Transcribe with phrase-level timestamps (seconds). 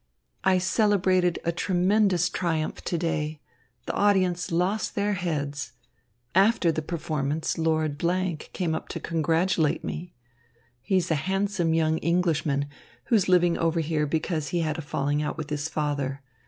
[0.43, 3.39] "I celebrated a tremendous triumph to day.
[3.85, 5.73] The audience lost their heads.
[6.33, 7.99] After the performance Lord
[8.51, 10.15] came up to congratulate me.
[10.81, 12.67] He is a handsome young Englishman,
[13.05, 16.23] who is living over here because he had a falling out with his father.